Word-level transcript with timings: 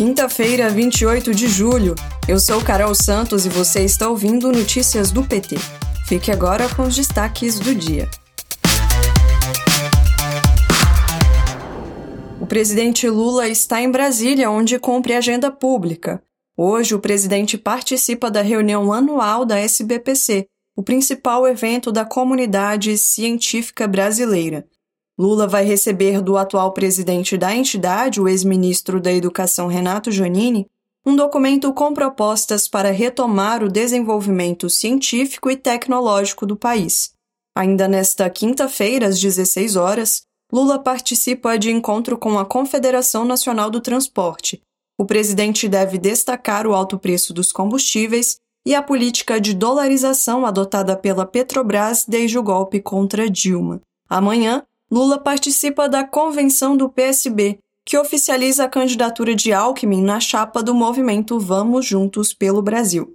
Quinta-feira, 0.00 0.70
28 0.70 1.34
de 1.34 1.46
julho. 1.46 1.94
Eu 2.26 2.40
sou 2.40 2.64
Carol 2.64 2.94
Santos 2.94 3.44
e 3.44 3.50
você 3.50 3.84
está 3.84 4.08
ouvindo 4.08 4.50
Notícias 4.50 5.10
do 5.10 5.22
PT. 5.22 5.56
Fique 6.08 6.30
agora 6.30 6.74
com 6.74 6.84
os 6.84 6.96
destaques 6.96 7.60
do 7.60 7.74
dia. 7.74 8.08
O 12.40 12.46
presidente 12.46 13.06
Lula 13.10 13.46
está 13.46 13.82
em 13.82 13.90
Brasília, 13.90 14.50
onde 14.50 14.78
cumpre 14.78 15.12
agenda 15.12 15.50
pública. 15.50 16.22
Hoje, 16.56 16.94
o 16.94 16.98
presidente 16.98 17.58
participa 17.58 18.30
da 18.30 18.40
reunião 18.40 18.94
anual 18.94 19.44
da 19.44 19.58
SBPC, 19.58 20.46
o 20.74 20.82
principal 20.82 21.46
evento 21.46 21.92
da 21.92 22.06
comunidade 22.06 22.96
científica 22.96 23.86
brasileira. 23.86 24.66
Lula 25.20 25.46
vai 25.46 25.66
receber 25.66 26.22
do 26.22 26.38
atual 26.38 26.72
presidente 26.72 27.36
da 27.36 27.54
entidade, 27.54 28.18
o 28.18 28.26
ex-ministro 28.26 28.98
da 28.98 29.12
Educação 29.12 29.66
Renato 29.66 30.10
Janini, 30.10 30.66
um 31.04 31.14
documento 31.14 31.74
com 31.74 31.92
propostas 31.92 32.66
para 32.66 32.90
retomar 32.90 33.62
o 33.62 33.68
desenvolvimento 33.68 34.70
científico 34.70 35.50
e 35.50 35.58
tecnológico 35.58 36.46
do 36.46 36.56
país. 36.56 37.12
Ainda 37.54 37.86
nesta 37.86 38.30
quinta-feira, 38.30 39.08
às 39.08 39.20
16 39.20 39.76
horas, 39.76 40.22
Lula 40.50 40.78
participa 40.78 41.58
de 41.58 41.70
encontro 41.70 42.16
com 42.16 42.38
a 42.38 42.46
Confederação 42.46 43.22
Nacional 43.22 43.68
do 43.68 43.82
Transporte. 43.82 44.62
O 44.98 45.04
presidente 45.04 45.68
deve 45.68 45.98
destacar 45.98 46.66
o 46.66 46.72
alto 46.72 46.98
preço 46.98 47.34
dos 47.34 47.52
combustíveis 47.52 48.38
e 48.66 48.74
a 48.74 48.82
política 48.82 49.38
de 49.38 49.52
dolarização 49.52 50.46
adotada 50.46 50.96
pela 50.96 51.26
Petrobras 51.26 52.06
desde 52.08 52.38
o 52.38 52.42
golpe 52.42 52.80
contra 52.80 53.28
Dilma. 53.28 53.82
Amanhã, 54.08 54.64
Lula 54.92 55.18
participa 55.18 55.88
da 55.88 56.02
convenção 56.02 56.76
do 56.76 56.88
PSB, 56.88 57.60
que 57.86 57.96
oficializa 57.96 58.64
a 58.64 58.68
candidatura 58.68 59.36
de 59.36 59.52
Alckmin 59.52 60.02
na 60.02 60.18
chapa 60.18 60.64
do 60.64 60.74
movimento 60.74 61.38
Vamos 61.38 61.86
Juntos 61.86 62.34
pelo 62.34 62.60
Brasil. 62.60 63.08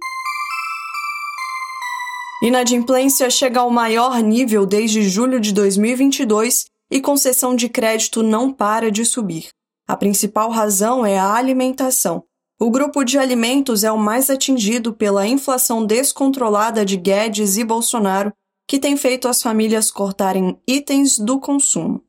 Inadimplência 2.42 3.28
chega 3.28 3.60
ao 3.60 3.70
maior 3.70 4.22
nível 4.22 4.64
desde 4.64 5.06
julho 5.06 5.38
de 5.38 5.52
2022 5.52 6.64
e 6.90 7.00
concessão 7.00 7.54
de 7.54 7.68
crédito 7.68 8.22
não 8.22 8.50
para 8.50 8.90
de 8.90 9.04
subir. 9.04 9.48
A 9.86 9.96
principal 9.96 10.50
razão 10.50 11.04
é 11.04 11.18
a 11.18 11.34
alimentação. 11.34 12.24
O 12.58 12.70
grupo 12.70 13.04
de 13.04 13.18
alimentos 13.18 13.84
é 13.84 13.92
o 13.92 13.98
mais 13.98 14.30
atingido 14.30 14.94
pela 14.94 15.26
inflação 15.26 15.84
descontrolada 15.84 16.86
de 16.86 16.96
Guedes 16.96 17.58
e 17.58 17.64
Bolsonaro 17.64 18.32
que 18.66 18.78
tem 18.78 18.96
feito 18.96 19.28
as 19.28 19.42
famílias 19.42 19.90
cortarem 19.90 20.58
itens 20.66 21.18
do 21.18 21.38
consumo. 21.38 22.06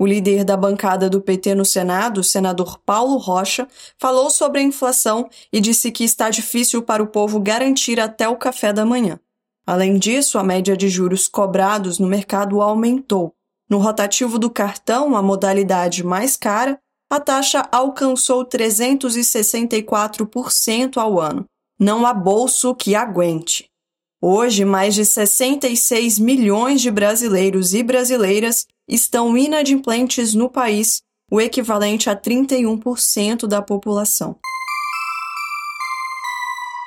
O 0.00 0.06
líder 0.06 0.44
da 0.44 0.56
bancada 0.56 1.10
do 1.10 1.20
PT 1.20 1.56
no 1.56 1.64
Senado, 1.64 2.22
senador 2.22 2.78
Paulo 2.86 3.16
Rocha, 3.16 3.66
falou 3.98 4.30
sobre 4.30 4.60
a 4.60 4.62
inflação 4.62 5.28
e 5.52 5.60
disse 5.60 5.90
que 5.90 6.04
está 6.04 6.30
difícil 6.30 6.80
para 6.82 7.02
o 7.02 7.08
povo 7.08 7.40
garantir 7.40 7.98
até 7.98 8.28
o 8.28 8.36
café 8.36 8.72
da 8.72 8.86
manhã. 8.86 9.18
Além 9.66 9.98
disso, 9.98 10.38
a 10.38 10.44
média 10.44 10.76
de 10.76 10.88
juros 10.88 11.26
cobrados 11.26 11.98
no 11.98 12.06
mercado 12.06 12.62
aumentou. 12.62 13.34
No 13.68 13.78
rotativo 13.78 14.38
do 14.38 14.48
cartão, 14.48 15.16
a 15.16 15.22
modalidade 15.22 16.04
mais 16.04 16.36
cara, 16.36 16.78
a 17.10 17.18
taxa 17.18 17.66
alcançou 17.72 18.46
364% 18.46 20.96
ao 20.96 21.18
ano. 21.20 21.44
Não 21.78 22.06
há 22.06 22.14
bolso 22.14 22.74
que 22.74 22.94
aguente. 22.94 23.68
Hoje, 24.20 24.64
mais 24.64 24.96
de 24.96 25.04
66 25.04 26.18
milhões 26.18 26.80
de 26.80 26.90
brasileiros 26.90 27.72
e 27.72 27.84
brasileiras 27.84 28.66
estão 28.88 29.38
inadimplentes 29.38 30.34
no 30.34 30.50
país, 30.50 31.02
o 31.30 31.40
equivalente 31.40 32.10
a 32.10 32.16
31% 32.16 33.46
da 33.46 33.62
população. 33.62 34.36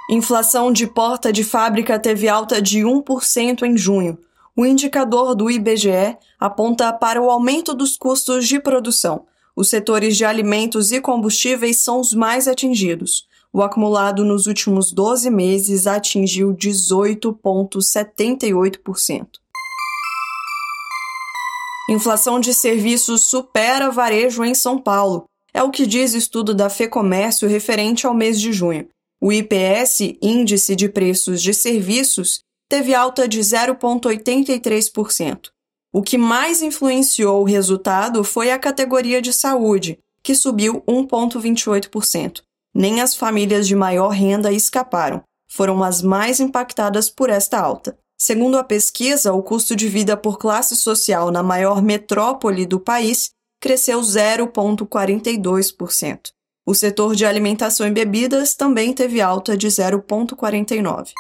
Inflação 0.10 0.74
de 0.74 0.86
porta 0.86 1.32
de 1.32 1.46
fábrica 1.46 1.98
teve 1.98 2.28
alta 2.28 2.62
de 2.62 2.80
1% 2.80 3.64
em 3.64 3.78
junho. 3.78 4.20
O 4.54 4.66
indicador 4.66 5.34
do 5.34 5.50
IBGE 5.50 6.18
aponta 6.38 6.92
para 6.92 7.22
o 7.22 7.30
aumento 7.30 7.74
dos 7.74 7.96
custos 7.96 8.46
de 8.46 8.60
produção. 8.60 9.26
Os 9.56 9.70
setores 9.70 10.18
de 10.18 10.26
alimentos 10.26 10.92
e 10.92 11.00
combustíveis 11.00 11.80
são 11.80 12.02
os 12.02 12.14
mais 12.14 12.46
atingidos 12.46 13.31
o 13.54 13.62
acumulado 13.62 14.24
nos 14.24 14.48
últimos 14.48 14.94
12 14.94 15.30
meses 15.30 15.86
atingiu 15.86 16.56
18,78%. 16.56 19.28
Inflação 21.90 22.40
de 22.40 22.54
serviços 22.54 23.26
supera 23.26 23.92
varejo 23.92 24.46
em 24.46 24.54
São 24.54 24.78
Paulo. 24.78 25.26
É 25.54 25.62
o 25.62 25.70
que 25.70 25.86
diz 25.86 26.14
estudo 26.14 26.56
da 26.56 26.70
FEComércio 26.70 27.50
referente 27.50 28.08
ao 28.08 28.14
mês 28.14 28.40
de 28.40 28.54
junho. 28.54 28.88
O 29.20 29.34
IPS, 29.34 30.16
Índice 30.22 30.74
de 30.76 30.88
Preços 30.88 31.42
de 31.42 31.54
Serviços, 31.54 32.40
teve 32.70 32.96
alta 32.96 33.28
de 33.28 33.42
0,83%. 33.42 35.50
O 35.94 36.02
que 36.02 36.18
mais 36.18 36.62
influenciou 36.62 37.42
o 37.42 37.46
resultado 37.46 38.24
foi 38.24 38.50
a 38.50 38.58
categoria 38.58 39.22
de 39.22 39.34
saúde, 39.34 40.00
que 40.24 40.34
subiu 40.34 40.82
1,28%. 40.88 42.44
Nem 42.74 43.02
as 43.02 43.16
famílias 43.16 43.68
de 43.68 43.76
maior 43.76 44.08
renda 44.10 44.52
escaparam, 44.52 45.22
foram 45.50 45.84
as 45.84 46.02
mais 46.02 46.40
impactadas 46.40 47.10
por 47.10 47.30
esta 47.30 47.60
alta. 47.60 47.98
Segundo 48.18 48.58
a 48.58 48.64
pesquisa, 48.64 49.34
o 49.34 49.44
custo 49.44 49.76
de 49.76 49.90
vida 49.90 50.16
por 50.16 50.38
classe 50.38 50.76
social 50.76 51.32
na 51.32 51.42
maior 51.42 51.82
metrópole 51.82 52.66
do 52.66 52.80
país 52.80 53.32
cresceu 53.60 54.00
0,42%. 54.00 56.30
O 56.66 56.74
setor 56.76 57.16
de 57.16 57.26
alimentação 57.26 57.88
e 57.88 57.92
bebidas 57.92 58.56
também 58.56 58.94
teve 58.94 59.20
alta 59.20 59.58
de 59.58 59.68
0,49%. 59.68 61.12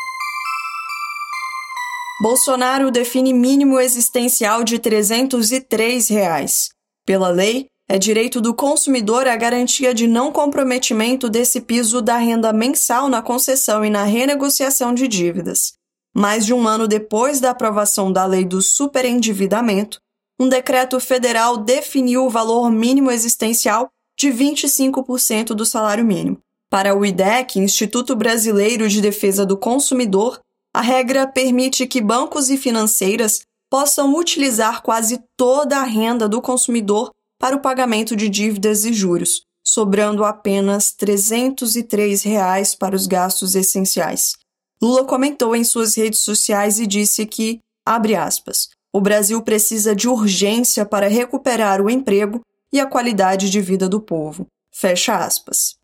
Bolsonaro 2.22 2.92
define 2.92 3.34
mínimo 3.34 3.80
existencial 3.80 4.64
de 4.64 4.78
303 4.78 6.08
reais. 6.08 6.70
Pela 7.04 7.30
lei, 7.30 7.71
é 7.92 8.00
direito 8.00 8.40
do 8.40 8.54
consumidor 8.54 9.28
a 9.28 9.36
garantia 9.36 9.94
de 9.94 10.08
não 10.08 10.32
comprometimento 10.32 11.30
desse 11.30 11.60
piso 11.60 12.02
da 12.02 12.16
renda 12.16 12.54
mensal 12.54 13.10
na 13.10 13.22
concessão 13.22 13.84
e 13.84 13.90
na 13.90 14.06
renegociação 14.06 14.94
de 14.94 15.10
dívidas. 15.10 15.74
Mais 16.16 16.46
de 16.46 16.54
um 16.54 16.66
ano 16.66 16.88
depois 16.88 17.42
da 17.42 17.50
aprovação 17.50 18.10
da 18.10 18.26
lei 18.26 18.46
do 18.46 18.62
superendividamento, 18.62 20.00
um 20.40 20.48
decreto 20.48 21.02
federal 21.02 21.58
definiu 21.58 22.26
o 22.26 22.30
valor 22.30 22.72
mínimo 22.72 23.12
existencial 23.12 23.90
de 24.18 24.30
25% 24.30 25.48
do 25.48 25.66
salário 25.66 26.06
mínimo. 26.06 26.38
Para 26.70 26.96
o 26.96 27.06
IDEC, 27.06 27.60
Instituto 27.60 28.16
Brasileiro 28.16 28.88
de 28.88 29.02
Defesa 29.02 29.46
do 29.46 29.58
Consumidor, 29.58 30.40
a 30.74 30.80
regra 30.80 31.28
permite 31.28 31.86
que 31.86 32.00
bancos 32.00 32.50
e 32.50 32.56
financeiras 32.56 33.42
possam 33.70 34.16
utilizar 34.16 34.82
quase 34.82 35.22
toda 35.36 35.78
a 35.78 35.84
renda 35.84 36.30
do 36.30 36.42
consumidor 36.42 37.12
para 37.42 37.56
o 37.56 37.60
pagamento 37.60 38.16
de 38.16 38.30
dívidas 38.30 38.86
e 38.86 38.94
juros, 38.94 39.42
sobrando 39.66 40.24
apenas 40.24 40.92
303 40.92 42.22
reais 42.22 42.76
para 42.76 42.96
os 42.96 43.08
gastos 43.08 43.56
essenciais. 43.56 44.36
Lula 44.80 45.04
comentou 45.06 45.56
em 45.56 45.64
suas 45.64 45.96
redes 45.96 46.20
sociais 46.20 46.80
e 46.80 46.86
disse 46.86 47.26
que, 47.26 47.60
abre 47.84 48.16
aspas, 48.16 48.70
o 48.94 49.02
Brasil 49.02 49.42
precisa 49.42 49.96
de 49.96 50.08
urgência 50.08 50.86
para 50.86 51.08
recuperar 51.08 51.82
o 51.82 51.90
emprego 51.90 52.42
e 52.72 52.80
a 52.80 52.86
qualidade 52.86 53.50
de 53.50 53.60
vida 53.60 53.90
do 53.90 54.00
povo. 54.00 54.46
Fecha 54.72 55.16
aspas. 55.16 55.76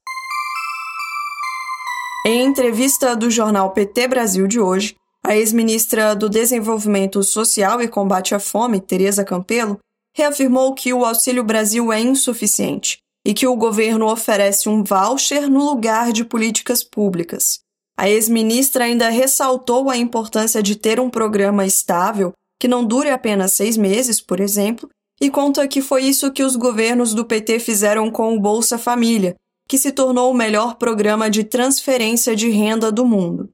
Em 2.24 2.46
entrevista 2.46 3.16
do 3.16 3.32
jornal 3.32 3.72
PT 3.72 4.08
Brasil 4.10 4.48
de 4.48 4.60
hoje, 4.60 4.96
a 5.24 5.36
ex-ministra 5.36 6.16
do 6.16 6.30
Desenvolvimento 6.30 7.24
Social 7.24 7.82
e 7.82 7.88
Combate 7.88 8.36
à 8.36 8.40
Fome, 8.40 8.80
Tereza 8.80 9.24
Campelo, 9.24 9.80
reafirmou 10.18 10.74
que 10.74 10.92
o 10.92 11.06
Auxílio 11.06 11.44
Brasil 11.44 11.94
é 11.94 12.02
insuficiente 12.02 12.98
e 13.24 13.36
que 13.36 13.46
o 13.46 13.56
governo 13.56 14.12
oferece 14.12 14.68
um 14.68 14.84
voucher 14.84 15.48
no 15.48 15.64
lugar 15.64 16.12
de 16.12 16.26
políticas 16.26 16.84
públicas. 16.84 17.60
A 17.96 18.10
ex-ministra 18.10 18.86
ainda 18.86 19.10
ressaltou 19.10 19.92
a 19.92 19.98
importância 19.98 20.64
de 20.64 20.76
ter 20.76 21.00
um 21.00 21.08
programa 21.08 21.68
estável, 21.68 22.32
que 22.60 22.68
não 22.68 22.84
dure 22.84 23.12
apenas 23.12 23.54
seis 23.54 23.78
meses, 23.78 24.20
por 24.20 24.40
exemplo, 24.40 24.90
e 25.22 25.30
conta 25.30 25.68
que 25.68 25.84
foi 25.84 26.06
isso 26.06 26.32
que 26.32 26.44
os 26.44 26.56
governos 26.56 27.14
do 27.14 27.24
PT 27.24 27.60
fizeram 27.60 28.10
com 28.10 28.36
o 28.36 28.40
Bolsa 28.40 28.80
Família, 28.80 29.36
que 29.70 29.78
se 29.78 29.92
tornou 29.92 30.32
o 30.32 30.36
melhor 30.36 30.78
programa 30.78 31.30
de 31.30 31.44
transferência 31.44 32.36
de 32.36 32.50
renda 32.50 32.92
do 32.92 33.06
mundo. 33.06 33.52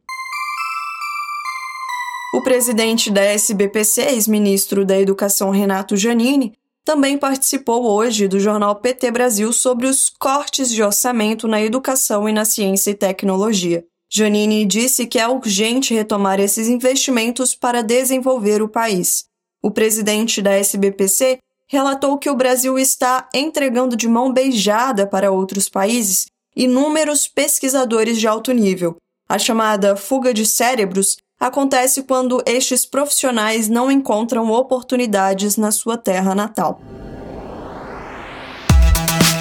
O 2.33 2.41
presidente 2.41 3.12
da 3.12 3.21
SBPC, 3.21 4.01
ex-ministro 4.09 4.83
da 4.83 5.00
Educação 5.00 5.51
Renato 5.51 5.95
Janini, 5.95 6.53
também 6.83 7.15
participou 7.15 7.85
hoje 7.85 8.27
do 8.27 8.39
jornal 8.39 8.75
PT 8.77 9.12
Brasil 9.12 9.53
sobre 9.53 9.85
os 9.85 10.09
cortes 10.09 10.71
de 10.71 10.81
orçamento 10.81 11.47
na 11.47 11.62
educação 11.62 12.27
e 12.27 12.33
na 12.33 12.44
ciência 12.44 12.89
e 12.89 12.95
tecnologia. 12.95 13.85
Janini 14.12 14.65
disse 14.65 15.06
que 15.06 15.19
é 15.19 15.27
urgente 15.27 15.94
retomar 15.94 16.39
esses 16.39 16.68
investimentos 16.68 17.53
para 17.53 17.83
desenvolver 17.83 18.63
o 18.63 18.68
país. 18.68 19.25
O 19.62 19.69
presidente 19.69 20.41
da 20.41 20.53
SBPC 20.53 21.38
relatou 21.68 22.18
que 22.18 22.31
o 22.31 22.35
Brasil 22.35 22.80
está 22.80 23.30
entregando 23.31 23.95
de 23.95 24.07
mão 24.07 24.33
beijada 24.33 25.06
para 25.06 25.31
outros 25.31 25.69
países 25.69 26.25
inúmeros 26.56 27.27
pesquisadores 27.27 28.19
de 28.19 28.27
alto 28.27 28.51
nível. 28.51 28.97
A 29.30 29.38
chamada 29.38 29.95
fuga 29.95 30.33
de 30.33 30.47
cérebros 30.47 31.18
acontece 31.48 32.04
quando 32.04 32.42
estes 32.45 32.86
profissionais 32.86 33.68
não 33.68 33.92
encontram 33.92 34.50
oportunidades 34.50 35.57
na 35.57 35.72
sua 35.72 35.98
terra 35.98 36.34
natal. 36.34 36.80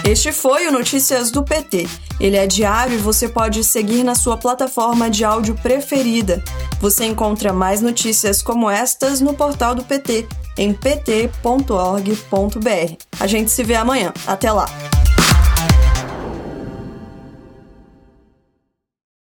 Este 0.04 0.32
foi 0.32 0.66
o 0.66 0.72
Notícias 0.72 1.30
do 1.30 1.44
PT. 1.44 1.86
Ele 2.18 2.36
é 2.36 2.44
diário 2.44 2.94
e 2.94 2.98
você 2.98 3.28
pode 3.28 3.62
seguir 3.62 4.02
na 4.02 4.16
sua 4.16 4.36
plataforma 4.36 5.08
de 5.08 5.24
áudio 5.24 5.54
preferida. 5.62 6.42
Você 6.80 7.04
encontra 7.04 7.52
mais 7.52 7.80
notícias 7.80 8.42
como 8.42 8.68
estas 8.68 9.20
no 9.20 9.32
portal 9.32 9.72
do 9.72 9.84
PT, 9.84 10.26
em 10.58 10.72
pt.org.br. 10.72 11.30
A 13.20 13.26
gente 13.28 13.50
se 13.52 13.62
vê 13.62 13.76
amanhã. 13.76 14.12
Até 14.26 14.50
lá! 14.50 14.66